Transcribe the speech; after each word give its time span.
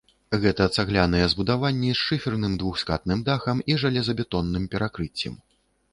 Гэта 0.43 0.65
цагляныя 0.77 1.27
збудаванні 1.33 1.91
з 1.93 1.99
шыферным 2.05 2.57
двухскатным 2.63 3.19
дахам 3.29 3.57
і 3.75 3.79
жалезабетонным 3.85 4.63
перакрыццем. 4.75 5.35